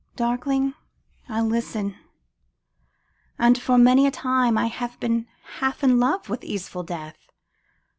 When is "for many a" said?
3.61-4.09